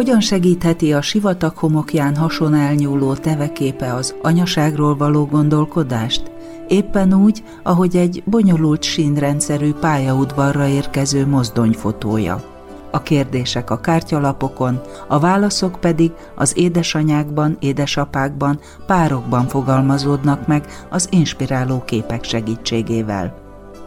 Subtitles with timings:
[0.00, 6.30] Hogyan segítheti a sivatag homokján hason elnyúló teveképe az anyaságról való gondolkodást?
[6.68, 12.42] Éppen úgy, ahogy egy bonyolult sínrendszerű pályaudvarra érkező mozdonyfotója.
[12.90, 21.82] A kérdések a kártyalapokon, a válaszok pedig az édesanyákban, édesapákban, párokban fogalmazódnak meg az inspiráló
[21.84, 23.34] képek segítségével.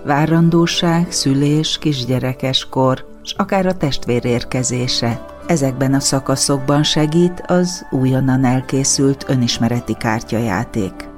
[0.05, 9.25] Várandóság, szülés, kisgyerekeskor, s akár a testvér érkezése, Ezekben a szakaszokban segít az újonnan elkészült
[9.27, 11.12] önismereti kártyajáték.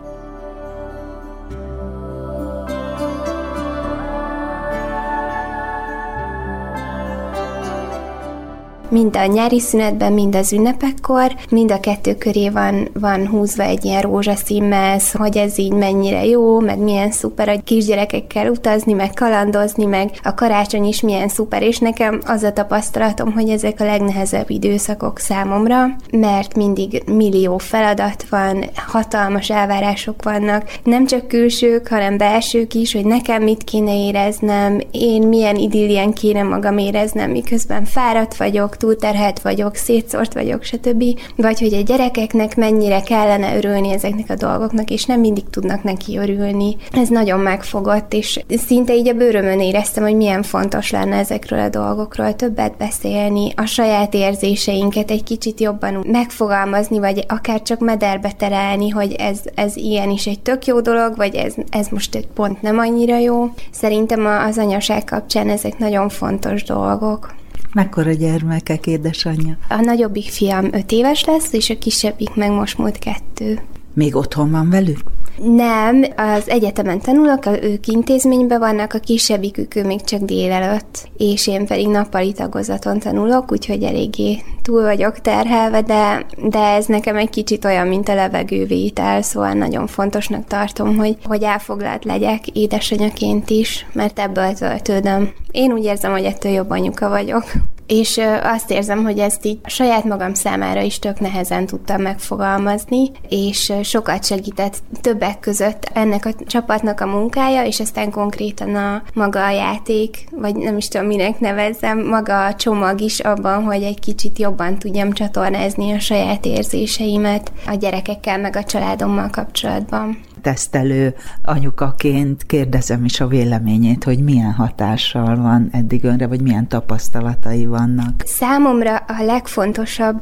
[8.95, 13.85] Mind a nyári szünetben, mind az ünnepekkor, mind a kettő köré van, van húzva egy
[13.85, 19.09] ilyen rózsaszín mez, hogy ez így mennyire jó, meg milyen szuper a kisgyerekekkel utazni, meg
[19.13, 23.85] kalandozni, meg a karácsony is milyen szuper, és nekem az a tapasztalatom, hogy ezek a
[23.85, 32.17] legnehezebb időszakok számomra, mert mindig millió feladat van, hatalmas elvárások vannak, nem csak külsők, hanem
[32.17, 38.35] belsők is, hogy nekem mit kéne éreznem, én milyen idillien kéne magam éreznem, miközben fáradt
[38.35, 41.03] vagyok, túlterhelt vagyok, szétszórt vagyok, stb.
[41.35, 46.17] Vagy hogy a gyerekeknek mennyire kellene örülni ezeknek a dolgoknak, és nem mindig tudnak neki
[46.17, 46.75] örülni.
[46.91, 51.69] Ez nagyon megfogott, és szinte így a bőrömön éreztem, hogy milyen fontos lenne ezekről a
[51.69, 58.89] dolgokról többet beszélni, a saját érzéseinket egy kicsit jobban megfogalmazni, vagy akár csak mederbe terelni,
[58.89, 62.61] hogy ez, ez ilyen is egy tök jó dolog, vagy ez, ez most egy pont
[62.61, 63.49] nem annyira jó.
[63.71, 67.43] Szerintem az anyaság kapcsán ezek nagyon fontos dolgok.
[67.75, 69.57] Mekkora gyermekek, édesanyja?
[69.69, 73.59] A nagyobbik fiam öt éves lesz, és a kisebbik meg most múlt kettő.
[73.93, 74.99] Még otthon van velük?
[75.37, 81.65] Nem, az egyetemen tanulok, ők intézményben vannak, a kisebbikük ő még csak délelőtt, és én
[81.65, 87.65] pedig nappali tagozaton tanulok, úgyhogy eléggé túl vagyok terhelve, de, de ez nekem egy kicsit
[87.65, 94.19] olyan, mint a levegővétel, szóval nagyon fontosnak tartom, hogy, hogy elfoglalt legyek édesanyaként is, mert
[94.19, 95.33] ebből töltődöm.
[95.51, 97.43] Én úgy érzem, hogy ettől jobb anyuka vagyok
[97.87, 103.73] és azt érzem, hogy ezt így saját magam számára is tök nehezen tudtam megfogalmazni, és
[103.83, 109.49] sokat segített többek között ennek a csapatnak a munkája, és aztán konkrétan a maga a
[109.49, 114.39] játék, vagy nem is tudom, minek nevezzem, maga a csomag is abban, hogy egy kicsit
[114.39, 121.13] jobban tudjam csatornázni a saját érzéseimet a gyerekekkel, meg a családommal kapcsolatban tesztelő
[121.43, 128.21] anyukaként kérdezem is a véleményét, hogy milyen hatással van eddig önre, vagy milyen tapasztalatai vannak.
[128.25, 130.21] Számomra a legfontosabb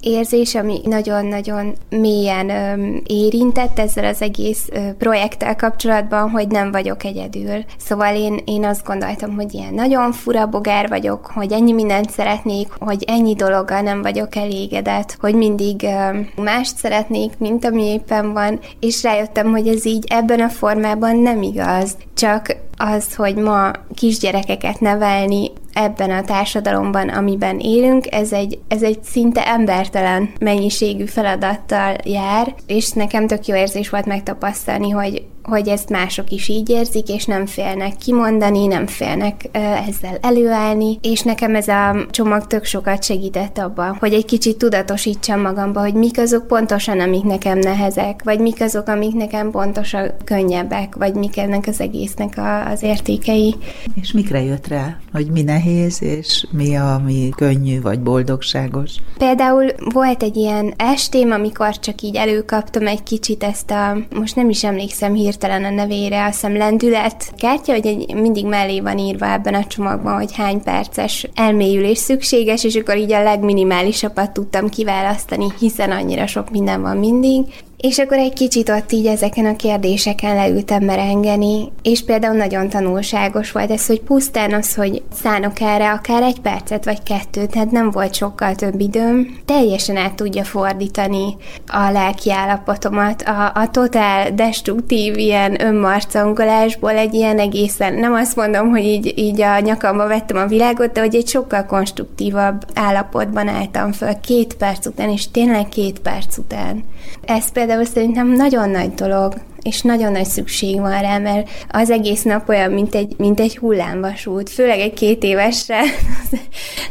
[0.00, 7.04] érzés, ami nagyon-nagyon mélyen ö, érintett ezzel az egész ö, projekttel kapcsolatban, hogy nem vagyok
[7.04, 7.64] egyedül.
[7.78, 12.68] Szóval én, én azt gondoltam, hogy ilyen nagyon fura bogár vagyok, hogy ennyi mindent szeretnék,
[12.78, 18.60] hogy ennyi dologgal nem vagyok elégedett, hogy mindig ö, mást szeretnék, mint ami éppen van,
[18.80, 21.96] és rájöttem, hogy ez így ebben a formában nem igaz.
[22.14, 28.98] Csak az, hogy ma kisgyerekeket nevelni ebben a társadalomban, amiben élünk, ez egy, ez egy
[29.02, 35.88] szinte embertelen mennyiségű feladattal jár, és nekem tök jó érzés volt megtapasztalni, hogy hogy ezt
[35.88, 39.48] mások is így érzik, és nem félnek kimondani, nem félnek
[39.88, 45.40] ezzel előállni, és nekem ez a csomag tök sokat segített abban, hogy egy kicsit tudatosítsam
[45.40, 50.94] magamba, hogy mik azok pontosan, amik nekem nehezek, vagy mik azok, amik nekem pontosan könnyebbek,
[50.94, 53.54] vagy mik ennek az egésznek a, az értékei.
[53.94, 55.67] És mikre jött rá, hogy mi nehéz,
[56.00, 58.90] és mi a, ami könnyű, vagy boldogságos?
[59.18, 64.48] Például volt egy ilyen estém, amikor csak így előkaptam egy kicsit ezt a, most nem
[64.48, 69.32] is emlékszem hirtelen a nevére, azt hiszem lendület kártya, hogy egy, mindig mellé van írva
[69.32, 75.46] ebben a csomagban, hogy hány perces elmélyülés szükséges, és akkor így a legminimálisabbat tudtam kiválasztani,
[75.58, 77.44] hiszen annyira sok minden van mindig,
[77.78, 83.52] és akkor egy kicsit ott így ezeken a kérdéseken leültem merengeni, és például nagyon tanulságos
[83.52, 87.90] volt ez, hogy pusztán az, hogy szánok erre akár egy percet vagy kettőt, tehát nem
[87.90, 91.36] volt sokkal több időm, teljesen át tudja fordítani
[91.66, 98.70] a lelki állapotomat, a, a totál destruktív ilyen önmarcangolásból egy ilyen egészen, nem azt mondom,
[98.70, 103.92] hogy így, így a nyakamba vettem a világot, de hogy egy sokkal konstruktívabb állapotban álltam
[103.92, 106.84] föl két perc után, és tényleg két perc után.
[107.24, 111.90] Ez például például szerintem nagyon nagy dolog, és nagyon nagy szükség van rá, mert az
[111.90, 115.80] egész nap olyan, mint egy, mint egy hullámvasút, főleg egy két évesre,
[116.22, 116.38] az,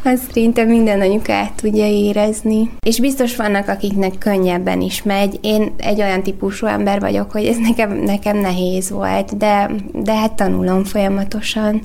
[0.03, 2.71] az szerintem minden anyuka át tudja érezni.
[2.85, 5.39] És biztos vannak, akiknek könnyebben is megy.
[5.41, 10.33] Én egy olyan típusú ember vagyok, hogy ez nekem, nekem nehéz volt, de, de hát
[10.33, 11.81] tanulom folyamatosan.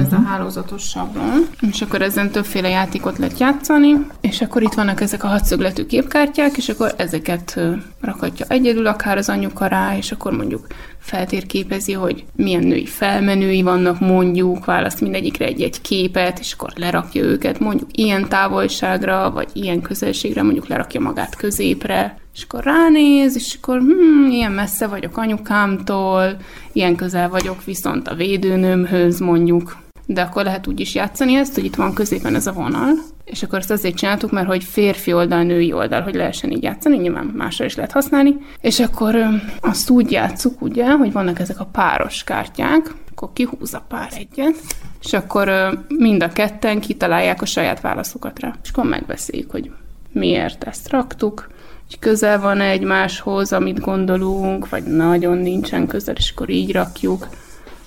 [0.00, 5.00] ez a hálózatos sablon, és akkor ezen többféle játékot lehet játszani, és akkor itt vannak
[5.00, 7.60] ezek a hatszögletű képkártyák, és akkor ezeket
[8.00, 10.66] rakhatja egyedül akár az anyuka rá, és akkor mondjuk
[10.98, 17.58] feltérképezi, hogy milyen női felmenői vannak, mondjuk, választ mindegyikre egy-egy képet, és akkor lerakja őket
[17.58, 23.78] mondjuk ilyen távolságra, vagy ilyen közelségre, mondjuk lerakja magát középre, és akkor ránéz, és akkor
[23.78, 26.36] hmm, ilyen messze vagyok anyukámtól,
[26.72, 29.76] ilyen közel vagyok viszont a védőnőmhöz mondjuk.
[30.12, 32.92] De akkor lehet úgy is játszani ezt, hogy itt van középen ez a vonal,
[33.24, 36.96] és akkor ezt azért csináltuk, mert hogy férfi oldal, női oldal, hogy lehessen így játszani,
[36.96, 39.16] nyilván másra is lehet használni, és akkor
[39.60, 44.54] azt úgy játszuk, ugye, hogy vannak ezek a páros kártyák, akkor kihúz a pár egyet,
[45.02, 48.54] és akkor mind a ketten kitalálják a saját válaszokat rá.
[48.62, 49.70] És akkor megbeszéljük, hogy
[50.12, 51.50] miért ezt raktuk,
[51.86, 57.26] hogy közel van egymáshoz, amit gondolunk, vagy nagyon nincsen közel, és akkor így rakjuk.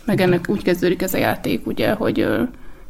[0.06, 2.28] Meg ennek úgy kezdődik ez a játék, ugye, hogy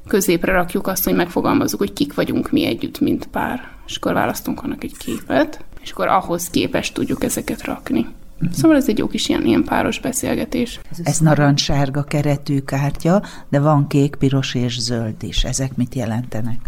[0.08, 3.72] középre rakjuk azt, hogy megfogalmazzuk, hogy kik vagyunk mi együtt, mint pár.
[3.88, 8.08] És akkor választunk annak egy képet, és akkor ahhoz képest tudjuk ezeket rakni.
[8.52, 10.80] Szóval ez egy jó kis ilyen, ilyen páros beszélgetés.
[11.04, 15.44] Ez narancssárga keretű kártya, de van kék, piros és zöld is.
[15.44, 16.60] Ezek mit jelentenek?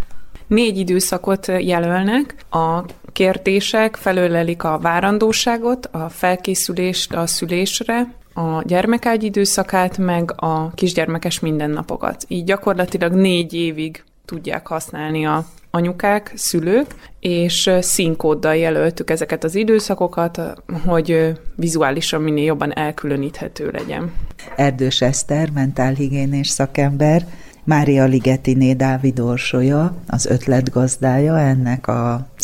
[0.47, 2.35] Négy időszakot jelölnek.
[2.49, 11.39] A kérdések felölelik a várandóságot, a felkészülést a szülésre, a gyermekágy időszakát, meg a kisgyermekes
[11.39, 12.25] mindennapokat.
[12.27, 20.41] Így gyakorlatilag négy évig tudják használni a anyukák, szülők, és színkóddal jelöltük ezeket az időszakokat,
[20.85, 24.13] hogy vizuálisan minél jobban elkülöníthető legyen.
[24.55, 27.25] Erdős Eszter, mentálhigiénés szakember,
[27.63, 31.87] Mária Ligetiné Dávid Orsolya, az ötletgazdája ennek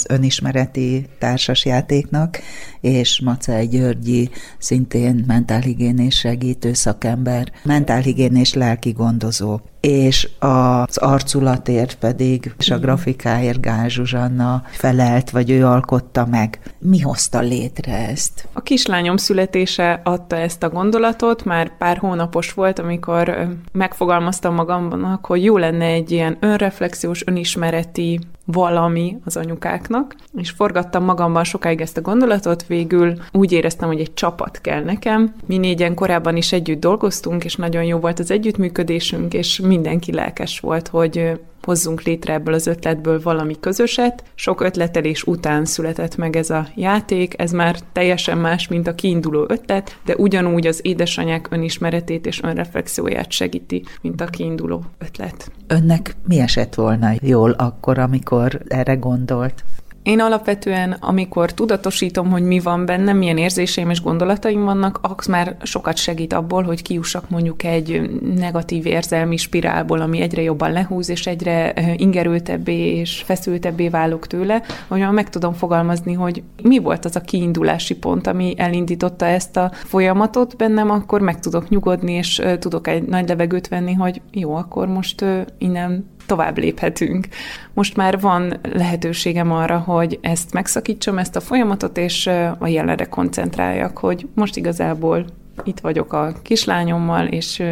[0.10, 2.40] önismereti társasjátéknak,
[2.82, 12.70] és Macei Györgyi, szintén mentálhigiénés segítő szakember, mentálhigiénés lelki gondozó és az arculatért pedig, és
[12.70, 16.60] a grafikáért Gál Zsuzsanna felelt, vagy ő alkotta meg.
[16.80, 18.48] Mi hozta létre ezt?
[18.54, 25.44] A kislányom születése adta ezt a gondolatot, már pár hónapos volt, amikor megfogalmaztam magamban, hogy
[25.44, 28.20] jó lenne egy ilyen önreflexiós, önismereti
[28.52, 34.14] valami az anyukáknak, és forgattam magamban sokáig ezt a gondolatot, végül úgy éreztem, hogy egy
[34.14, 35.34] csapat kell nekem.
[35.46, 40.60] Mi négyen korábban is együtt dolgoztunk, és nagyon jó volt az együttműködésünk, és mindenki lelkes
[40.60, 44.24] volt, hogy hozzunk létre ebből az ötletből valami közöset.
[44.36, 49.46] Sok ötletelés után született meg ez a játék, ez már teljesen más, mint a kiinduló
[49.48, 55.52] ötlet, de ugyanúgy az édesanyák önismeretét és önreflexióját segíti, mint a kiinduló ötlet.
[55.68, 59.64] Önnek mi esett volna jól akkor, amikor erre gondolt?
[60.04, 65.56] Én alapvetően, amikor tudatosítom, hogy mi van bennem, milyen érzéseim és gondolataim vannak, az már
[65.64, 71.28] sokat segít abból, hogy kiussak mondjuk egy negatív érzelmi spirálból, ami egyre jobban lehúz, és
[71.28, 77.22] egyre ingerültebbé és feszültebbé válok tőle, hogy meg tudom fogalmazni, hogy mi volt az a
[77.22, 83.04] kiindulási pont, ami elindította ezt a folyamatot bennem, akkor meg tudok nyugodni, és tudok egy
[83.04, 85.26] nagy levegőt venni, hogy jó, akkor most
[85.58, 87.28] innen tovább léphetünk.
[87.74, 93.98] Most már van lehetőségem arra, hogy ezt megszakítsam, ezt a folyamatot, és a jelenre koncentráljak,
[93.98, 95.26] hogy most igazából
[95.64, 97.64] itt vagyok a kislányommal, és,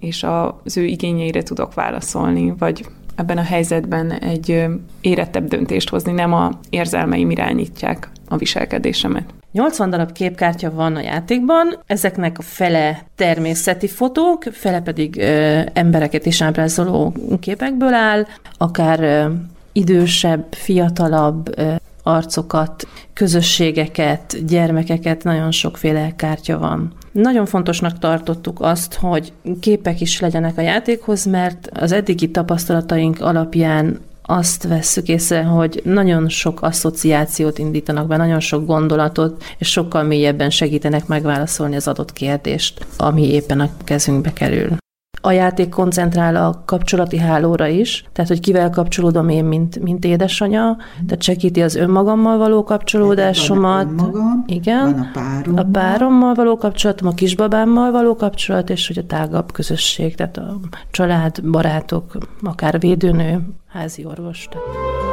[0.00, 4.64] és az ő igényeire tudok válaszolni, vagy ebben a helyzetben egy
[5.00, 9.34] érettebb döntést hozni, nem a érzelmeim irányítják a viselkedésemet.
[9.52, 16.26] 80 darab képkártya van a játékban, ezeknek a fele természeti fotók, fele pedig ö, embereket
[16.26, 18.26] is ábrázoló képekből áll,
[18.58, 19.32] akár ö,
[19.72, 26.92] idősebb, fiatalabb ö, arcokat, közösségeket, gyermekeket, nagyon sokféle kártya van.
[27.12, 34.00] Nagyon fontosnak tartottuk azt, hogy képek is legyenek a játékhoz, mert az eddigi tapasztalataink alapján
[34.32, 40.50] azt vesszük észre, hogy nagyon sok asszociációt indítanak be, nagyon sok gondolatot, és sokkal mélyebben
[40.50, 44.81] segítenek megválaszolni az adott kérdést, ami éppen a kezünkbe kerül.
[45.24, 50.76] A játék koncentrál a kapcsolati hálóra is, tehát hogy kivel kapcsolódom én, mint, mint édesanyja,
[51.06, 53.84] tehát segíti az önmagammal való kapcsolódásomat.
[53.84, 55.64] Van önmagam, igen, van a párommal.
[55.64, 60.58] a párommal való kapcsolatom, a kisbabámmal való kapcsolat, és hogy a tágabb közösség, tehát a
[60.90, 64.48] család, barátok, akár védőnő, házi orvos.
[64.50, 65.11] Tehát.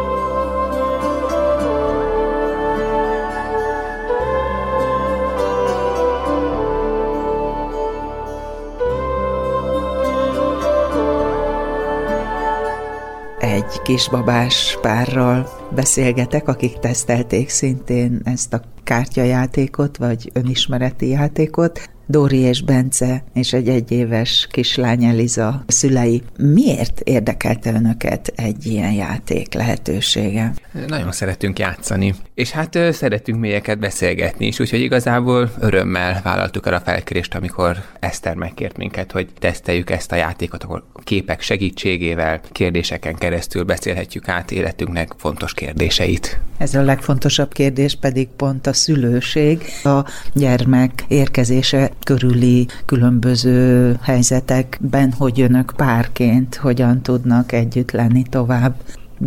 [13.49, 21.89] Egy kisbabás párral beszélgetek, akik tesztelték szintén ezt a kártyajátékot, vagy önismereti játékot.
[22.11, 26.23] Dóri és Bence és egy egyéves kislány Eliza szülei.
[26.37, 30.53] Miért érdekelte önöket egy ilyen játék lehetősége?
[30.87, 36.79] Nagyon szeretünk játszani, és hát szeretünk mélyeket beszélgetni is, úgyhogy igazából örömmel vállaltuk el a
[36.79, 43.63] felkérést, amikor Eszter megkért minket, hogy teszteljük ezt a játékot, ahol képek segítségével, kérdéseken keresztül
[43.63, 46.39] beszélhetjük át életünknek fontos kérdéseit.
[46.57, 55.41] Ez a legfontosabb kérdés pedig pont a szülőség, a gyermek érkezése körüli különböző helyzetekben, hogy
[55.41, 58.75] önök párként hogyan tudnak együtt lenni tovább.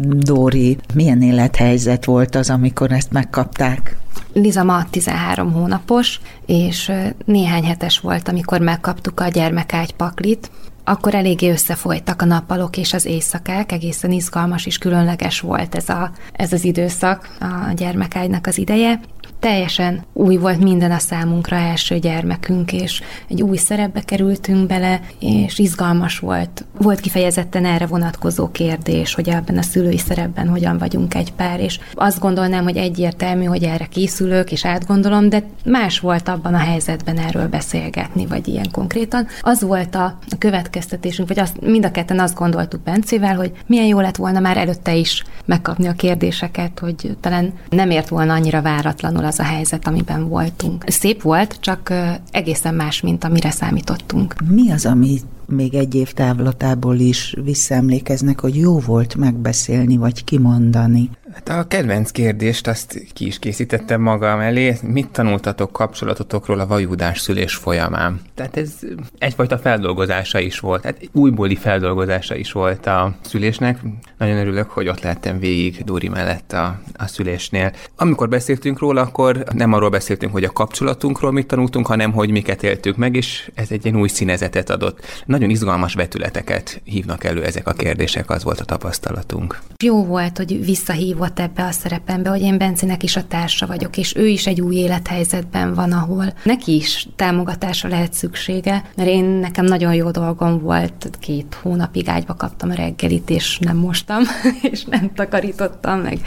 [0.02, 3.96] Dóri, milyen élethelyzet volt az, amikor ezt megkapták?
[4.32, 6.92] Liza ma 13 hónapos, és
[7.24, 10.50] néhány hetes volt, amikor megkaptuk a gyermekágy paklit,
[10.84, 16.10] akkor eléggé összefolytak a nappalok és az éjszakák, egészen izgalmas és különleges volt ez, a,
[16.32, 19.00] ez az időszak, a gyermekágynak az ideje,
[19.42, 25.58] teljesen új volt minden a számunkra első gyermekünk, és egy új szerepbe kerültünk bele, és
[25.58, 26.64] izgalmas volt.
[26.78, 31.78] Volt kifejezetten erre vonatkozó kérdés, hogy ebben a szülői szerepben hogyan vagyunk egy pár, és
[31.94, 37.18] azt gondolnám, hogy egyértelmű, hogy erre készülök, és átgondolom, de más volt abban a helyzetben
[37.18, 39.26] erről beszélgetni, vagy ilyen konkrétan.
[39.40, 44.00] Az volt a, következtetésünk, vagy azt, mind a ketten azt gondoltuk Bencével, hogy milyen jó
[44.00, 49.30] lett volna már előtte is megkapni a kérdéseket, hogy talán nem ért volna annyira váratlanul
[49.32, 50.84] az a helyzet, amiben voltunk.
[50.86, 51.92] Szép volt, csak
[52.30, 54.34] egészen más, mint amire számítottunk.
[54.48, 61.10] Mi az, ami még egy év távlatából is visszaemlékeznek, hogy jó volt megbeszélni vagy kimondani?
[61.34, 64.76] Hát a kedvenc kérdést azt ki is készítettem magam elé.
[64.82, 68.20] Mit tanultatok kapcsolatotokról a vajúdás szülés folyamán?
[68.34, 68.72] Tehát ez
[69.18, 73.78] egyfajta feldolgozása is volt, hát újbóli feldolgozása is volt a szülésnek.
[74.18, 77.72] Nagyon örülök, hogy ott lettem végig Dóri mellett a, a szülésnél.
[77.96, 82.62] Amikor beszéltünk róla, akkor nem arról beszéltünk, hogy a kapcsolatunkról mit tanultunk, hanem hogy miket
[82.62, 85.22] éltük meg, és ez egy ilyen új színezetet adott.
[85.26, 89.60] Nagyon izgalmas vetületeket hívnak elő ezek a kérdések, az volt a tapasztalatunk.
[89.82, 93.96] Jó volt, hogy visszahív hívott ebbe a szerepembe, hogy én Bencinek is a társa vagyok,
[93.96, 99.24] és ő is egy új élethelyzetben van, ahol neki is támogatásra lehet szüksége, mert én
[99.24, 104.22] nekem nagyon jó dolgom volt, két hónapig ágyba kaptam a reggelit, és nem mostam,
[104.72, 106.18] és nem takarítottam, meg,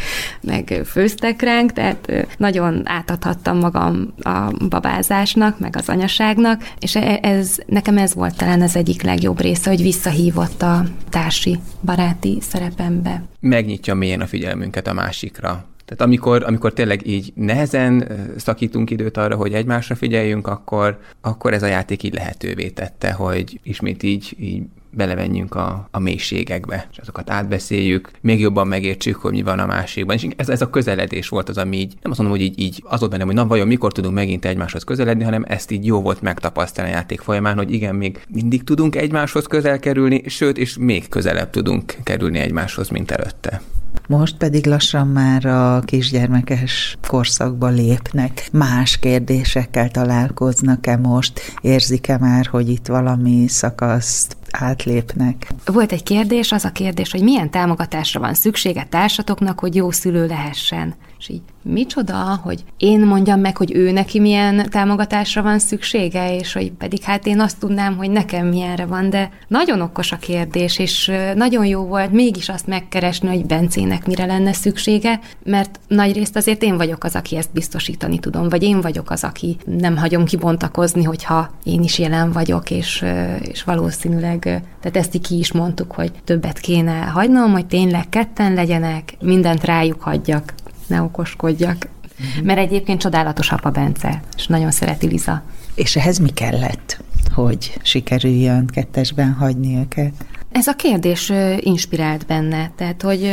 [0.42, 7.56] meg főztek ránk, tehát nagyon átadhattam magam a babázásnak, meg az anyaságnak, és e, ez,
[7.66, 13.24] nekem ez volt talán az egyik legjobb része, hogy visszahívott a társi, baráti szerepembe.
[13.40, 15.65] Megnyitja mélyen a figyelmünket a másikra.
[15.86, 21.63] Tehát amikor, amikor tényleg így nehezen szakítunk időt arra, hogy egymásra figyeljünk, akkor, akkor ez
[21.63, 24.63] a játék így lehetővé tette, hogy ismét így, így
[24.96, 30.15] belevenjünk a, a mélységekbe, és azokat átbeszéljük, még jobban megértsük, hogy mi van a másikban.
[30.15, 32.84] És ez, ez a közeledés volt az, ami így, nem azt mondom, hogy így, így
[32.86, 36.01] az volt bennem, hogy na vajon mikor tudunk megint egymáshoz közeledni, hanem ezt így jó
[36.01, 40.77] volt megtapasztalni a játék folyamán, hogy igen, még mindig tudunk egymáshoz közel kerülni, sőt, és
[40.77, 43.62] még közelebb tudunk kerülni egymáshoz, mint előtte.
[44.08, 48.48] Most pedig lassan már a kisgyermekes korszakba lépnek.
[48.52, 51.42] Más kérdésekkel találkoznak-e most?
[51.62, 55.48] Érzik-e már, hogy itt valami szakaszt átlépnek.
[55.66, 60.28] Volt egy kérdés, az a kérdés, hogy milyen támogatásra van szüksége társatoknak, hogy jó szülő
[60.28, 60.96] lehessen.
[61.27, 66.53] És így micsoda, hogy én mondjam meg, hogy ő neki milyen támogatásra van szüksége, és
[66.53, 70.79] hogy pedig hát én azt tudnám, hogy nekem milyenre van, de nagyon okos a kérdés,
[70.79, 76.63] és nagyon jó volt mégis azt megkeresni, hogy Bencének mire lenne szüksége, mert nagyrészt azért
[76.63, 81.03] én vagyok az, aki ezt biztosítani tudom, vagy én vagyok az, aki nem hagyom kibontakozni,
[81.03, 83.05] hogyha én is jelen vagyok, és,
[83.41, 84.39] és valószínűleg,
[84.82, 90.01] tehát ezt ki is mondtuk, hogy többet kéne hagynom, hogy tényleg ketten legyenek, mindent rájuk
[90.01, 90.53] hagyjak,
[90.88, 91.88] ne okoskodjak.
[92.20, 92.46] Uh-huh.
[92.46, 95.44] Mert egyébként csodálatos apa Bence, és nagyon szereti Liza.
[95.75, 100.13] És ehhez mi kellett, hogy sikerüljön kettesben hagyni őket?
[100.56, 103.32] Ez a kérdés inspirált benne, tehát hogy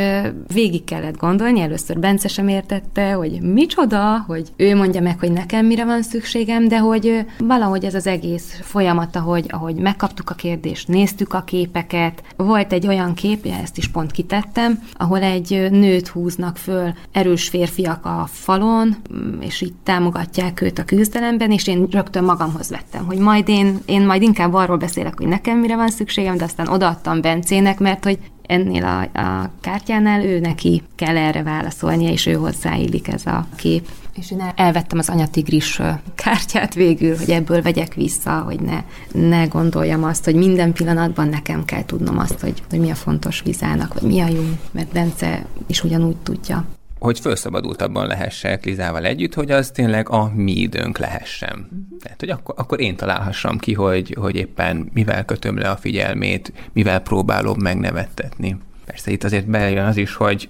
[0.52, 5.66] végig kellett gondolni, először Bence sem értette, hogy micsoda, hogy ő mondja meg, hogy nekem
[5.66, 10.88] mire van szükségem, de hogy valahogy ez az egész folyamat, ahogy, ahogy megkaptuk a kérdést,
[10.88, 16.56] néztük a képeket, volt egy olyan kép, ezt is pont kitettem, ahol egy nőt húznak
[16.56, 18.96] föl erős férfiak a falon,
[19.40, 24.06] és így támogatják őt a küzdelemben, és én rögtön magamhoz vettem, hogy majd én, én
[24.06, 28.18] majd inkább arról beszélek, hogy nekem mire van szükségem, de aztán odaadtam Bencének, mert hogy
[28.42, 33.88] ennél a, a kártyánál ő neki kell erre válaszolnia, és ő hozzáillik ez a kép.
[34.14, 35.80] És én elvettem az anyatigris
[36.14, 41.64] kártyát végül, hogy ebből vegyek vissza, hogy ne, ne gondoljam azt, hogy minden pillanatban nekem
[41.64, 45.44] kell tudnom azt, hogy, hogy mi a fontos vizának, vagy mi a jó, mert Bence
[45.66, 46.64] is ugyanúgy tudja
[47.02, 51.68] hogy felszabadultabban lehessek Lizával együtt, hogy az tényleg a mi időnk lehessen.
[52.00, 56.52] Tehát, hogy akkor, akkor én találhassam ki, hogy, hogy éppen mivel kötöm le a figyelmét,
[56.72, 58.56] mivel próbálom megnevettetni.
[58.84, 60.48] Persze itt azért bejön az is, hogy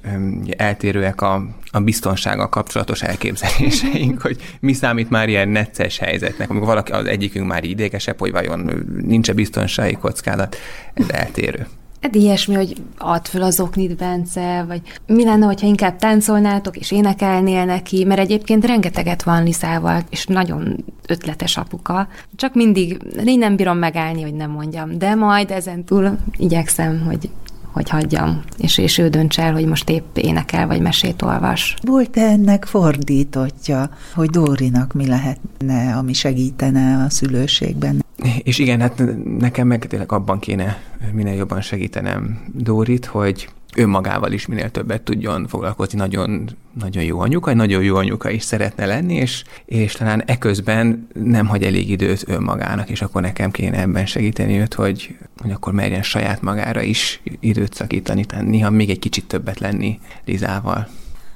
[0.57, 6.93] eltérőek a, a biztonsággal kapcsolatos elképzeléseink, hogy mi számít már ilyen necces helyzetnek, amikor valaki
[6.93, 10.57] az egyikünk már idégesebb, hogy vajon nincs-e biztonsági kockázat,
[10.95, 11.67] ez eltérő.
[12.03, 16.91] Hát ilyesmi, hogy add föl az oknit, Bence, vagy mi lenne, hogyha inkább táncolnátok és
[16.91, 22.09] énekelnél neki, mert egyébként rengeteget van Liszával, és nagyon ötletes apuka.
[22.37, 27.31] Csak mindig, én nem bírom megállni, hogy nem mondjam, de majd ezen túl igyekszem, hogy
[27.73, 31.77] hogy hagyjam, és, és ő dönts el, hogy most épp énekel, vagy mesét olvas.
[31.83, 38.05] Volt-e ennek fordítottja, hogy Dórinak mi lehetne, ami segítene a szülőségben?
[38.43, 39.03] És igen, hát
[39.39, 45.47] nekem meg tényleg abban kéne minél jobban segítenem Dórit, hogy önmagával is minél többet tudjon
[45.47, 46.49] foglalkozni, nagyon,
[46.81, 51.47] nagyon jó anyuka, egy nagyon jó anyuka is szeretne lenni, és, és talán eközben nem
[51.47, 56.03] hagy elég időt önmagának, és akkor nekem kéne ebben segíteni őt, hogy, hogy akkor merjen
[56.03, 60.89] saját magára is időt szakítani, tehát néha még egy kicsit többet lenni Lizával.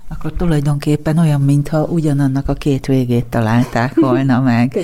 [0.08, 4.76] Akkor tulajdonképpen olyan, mintha ugyanannak a két végét találták volna meg.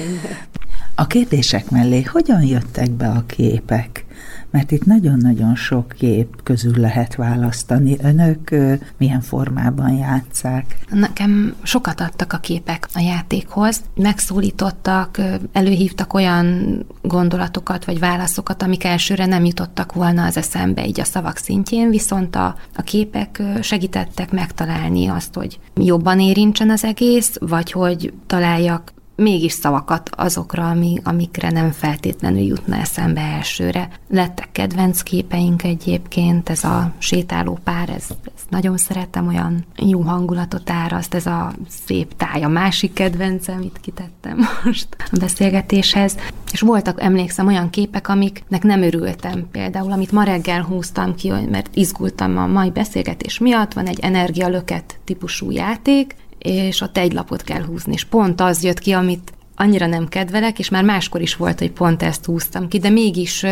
[0.94, 4.04] A kérdések mellé hogyan jöttek be a képek?
[4.52, 7.96] Mert itt nagyon-nagyon sok kép közül lehet választani.
[8.02, 8.50] Önök
[8.96, 10.78] milyen formában játszák?
[10.90, 13.80] Nekem sokat adtak a képek a játékhoz.
[13.94, 15.20] Megszólítottak,
[15.52, 21.36] előhívtak olyan gondolatokat vagy válaszokat, amik elsőre nem jutottak volna az eszembe így a szavak
[21.36, 28.12] szintjén, viszont a, a képek segítettek megtalálni azt, hogy jobban érintsen az egész, vagy hogy
[28.26, 33.88] találjak mégis szavakat azokra, ami, amikre nem feltétlenül jutna eszembe elsőre.
[34.08, 40.70] Lettek kedvenc képeink egyébként, ez a sétáló pár, ez, ez nagyon szeretem, olyan jó hangulatot
[40.70, 46.16] áraszt, ez a szép táj, a másik kedvencem, amit kitettem most a beszélgetéshez.
[46.52, 49.48] És voltak, emlékszem, olyan képek, amiknek nem örültem.
[49.50, 54.98] Például, amit ma reggel húztam ki, mert izgultam a mai beszélgetés miatt, van egy energialöket
[55.04, 59.86] típusú játék, és ott egy lapot kell húzni, és pont az jött ki, amit annyira
[59.86, 63.46] nem kedvelek, és már máskor is volt, hogy pont ezt húztam ki, de mégis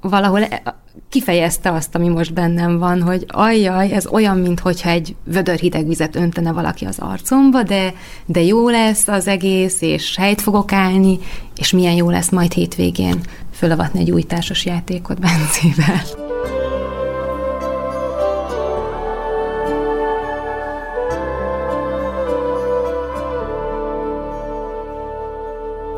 [0.00, 0.62] valahol e,
[1.08, 6.16] kifejezte azt, ami most bennem van, hogy ajjaj, ez olyan, mintha egy vödör hideg vizet
[6.16, 7.94] öntene valaki az arcomba, de,
[8.26, 11.18] de jó lesz az egész, és helyt fogok állni,
[11.56, 13.20] és milyen jó lesz majd hétvégén
[13.52, 16.02] fölavatni egy új társas játékot Bencével.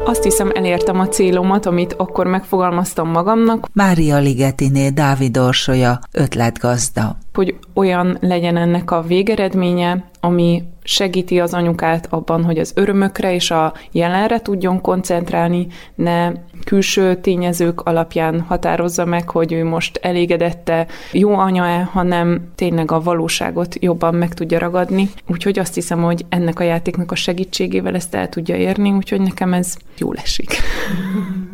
[0.06, 3.68] Azt hiszem elértem a célomat, amit akkor megfogalmaztam magamnak.
[3.72, 7.16] Mária Ligetiné Dávid Orsolya, ötletgazda.
[7.34, 13.50] Hogy olyan legyen ennek a végeredménye, ami segíti az anyukát abban, hogy az örömökre és
[13.50, 16.32] a jelenre tudjon koncentrálni, ne
[16.64, 23.82] külső tényezők alapján határozza meg, hogy ő most elégedette, jó anya-e, hanem tényleg a valóságot
[23.82, 25.08] jobban meg tudja ragadni.
[25.26, 29.52] Úgyhogy azt hiszem, hogy ennek a játéknak a segítségével ezt el tudja érni, úgyhogy nekem
[29.52, 30.60] ez jól esik.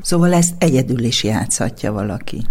[0.03, 2.43] Szóval ezt egyedül is játszhatja valaki.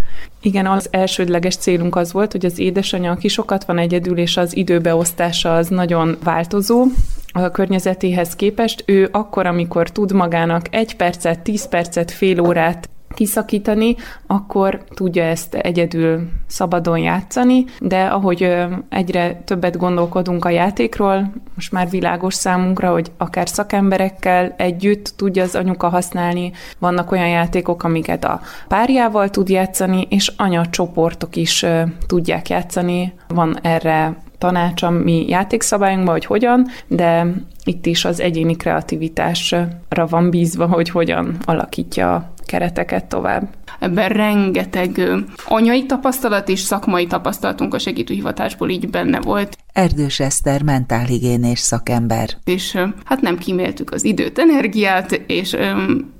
[0.41, 4.55] Igen, az elsődleges célunk az volt, hogy az édesanyja, aki sokat van egyedül, és az
[4.55, 6.85] időbeosztása az nagyon változó,
[7.33, 13.95] a környezetéhez képest, ő akkor, amikor tud magának egy percet, tíz percet, fél órát kiszakítani,
[14.27, 18.55] akkor tudja ezt egyedül szabadon játszani, de ahogy
[18.89, 25.55] egyre többet gondolkodunk a játékról, most már világos számunkra, hogy akár szakemberekkel együtt tudja az
[25.55, 31.65] anyuka használni, vannak olyan játékok, amiket a párjával tud játszani, és anya csoportok is
[32.07, 37.27] tudják játszani, van erre tanács a mi játékszabályunkban, hogy hogyan, de
[37.63, 43.47] itt is az egyéni kreativitásra van bízva, hogy hogyan alakítja kereteket tovább.
[43.79, 45.01] ebben rengeteg
[45.45, 49.57] anyai tapasztalat és szakmai tapasztalatunk a segítőhivatásból így benne volt.
[49.73, 52.29] Erdős Eszter mentálhigiénés szakember.
[52.43, 55.55] És hát nem kíméltük az időt, energiát, és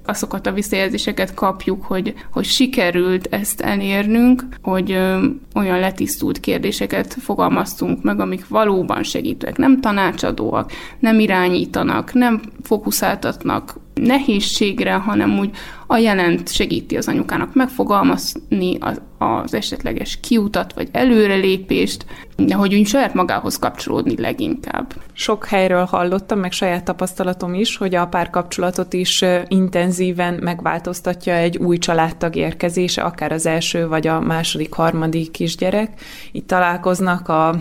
[0.06, 8.04] azokat a visszajelzéseket kapjuk, hogy, hogy sikerült ezt elérnünk, hogy ö, olyan letisztult kérdéseket fogalmaztunk
[8.04, 15.50] meg, amik valóban segítőek, nem tanácsadóak, nem irányítanak, nem fókuszáltatnak nehézségre, hanem úgy
[15.88, 22.05] a jelent segíti az anyukának megfogalmazni az, az esetleges kiutat vagy előrelépést,
[22.36, 24.93] de hogy úgy saját magához kapcsolódni leginkább.
[25.13, 31.77] Sok helyről hallottam, meg saját tapasztalatom is, hogy a párkapcsolatot is intenzíven megváltoztatja egy új
[31.77, 36.01] családtag érkezése, akár az első vagy a második, harmadik kisgyerek.
[36.31, 37.55] Itt találkoznak a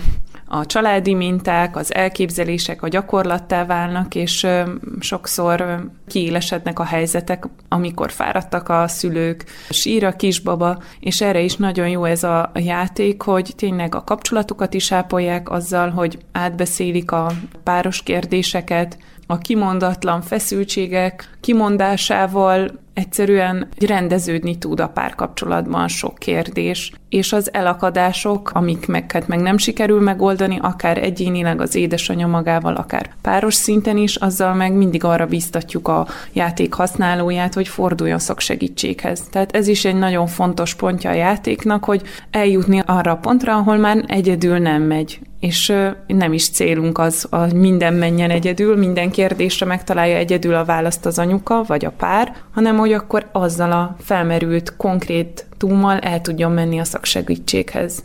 [0.52, 4.46] a családi minták, az elképzelések a gyakorlattá válnak, és
[5.00, 11.88] sokszor kiélesednek a helyzetek, amikor fáradtak a szülők, sír a kisbaba, és erre is nagyon
[11.88, 17.32] jó ez a játék, hogy tényleg a kapcsolatukat is ápolják azzal, hogy átbeszélik a
[17.64, 27.52] páros kérdéseket, a kimondatlan feszültségek kimondásával egyszerűen rendeződni tud a párkapcsolatban sok kérdés, és az
[27.52, 33.54] elakadások, amik meg, hát meg nem sikerül megoldani, akár egyénileg az édesanyja magával, akár páros
[33.54, 39.22] szinten is, azzal meg mindig arra biztatjuk a játék használóját, hogy forduljon szaksegítséghez.
[39.30, 43.76] Tehát ez is egy nagyon fontos pontja a játéknak, hogy eljutni arra a pontra, ahol
[43.76, 45.72] már egyedül nem megy és
[46.06, 51.18] nem is célunk az, hogy minden menjen egyedül, minden kérdésre megtalálja egyedül a választ az
[51.18, 56.78] anyuka vagy a pár, hanem hogy akkor azzal a felmerült konkrét túlmal el tudjon menni
[56.78, 58.04] a szaksegítséghez.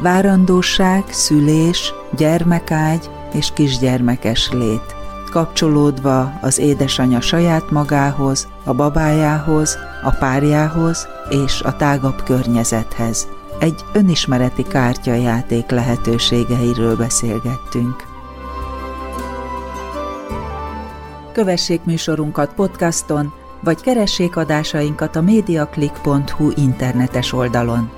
[0.00, 4.96] Várandóság, szülés, gyermekágy, és kisgyermekes lét,
[5.30, 13.28] kapcsolódva az édesanyja saját magához, a babájához, a párjához és a tágabb környezethez.
[13.58, 18.06] Egy önismereti kártyajáték lehetőségeiről beszélgettünk.
[21.32, 27.97] Kövessék műsorunkat podcaston, vagy keressék adásainkat a mediaclick.hu internetes oldalon.